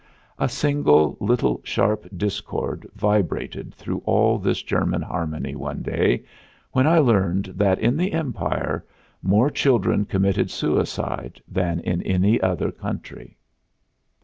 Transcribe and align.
A 0.39 0.49
single 0.49 1.15
little 1.19 1.61
sharp 1.63 2.07
discord 2.17 2.87
vibrated 2.95 3.75
through 3.75 3.99
all 4.03 4.39
this 4.39 4.63
German 4.63 5.03
harmony 5.03 5.53
one 5.55 5.83
day 5.83 6.25
when 6.71 6.87
I 6.87 6.97
learned 6.97 7.51
that 7.57 7.77
in 7.77 7.97
the 7.97 8.11
Empire 8.11 8.83
more 9.21 9.51
children 9.51 10.05
committed 10.05 10.49
suicide 10.49 11.39
than 11.47 11.81
in 11.81 12.01
any 12.01 12.41
other 12.41 12.71
country. 12.71 13.37